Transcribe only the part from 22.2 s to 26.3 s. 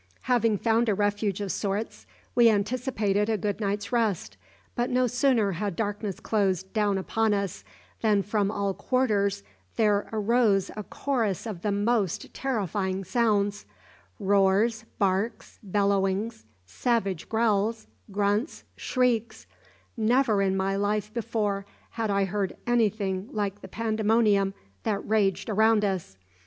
heard anything like the pandemonium that raged around us!